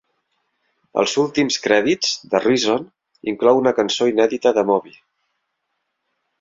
[1.01, 2.89] Als últims crèdits, "The Reason"
[3.35, 4.99] inclou una cançó inèdita de Moby.